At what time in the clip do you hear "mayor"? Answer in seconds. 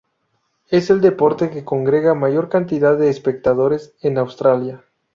2.15-2.49